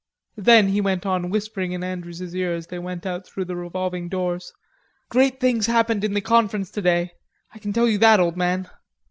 Then, 0.37 0.69
he 0.69 0.81
went 0.81 1.05
on, 1.05 1.29
whispering 1.29 1.73
in 1.73 1.83
Andrews's 1.83 2.35
ear 2.35 2.55
as 2.55 2.65
they 2.65 2.79
went 2.79 3.05
out 3.05 3.27
through 3.27 3.45
the 3.45 3.55
revolving 3.55 4.09
doors: 4.09 4.51
"Great 5.09 5.39
things 5.39 5.67
happened 5.67 6.03
in 6.03 6.15
the 6.15 6.21
Conference 6.21 6.71
today.... 6.71 7.11
I 7.53 7.59
can 7.59 7.71
tell 7.71 7.87
you 7.87 7.99
that, 7.99 8.19
old 8.19 8.35
man." 8.35 8.67